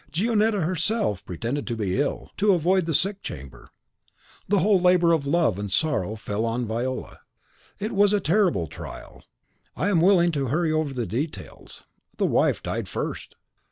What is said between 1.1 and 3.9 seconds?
pretended to be ill, to avoid the sick chamber.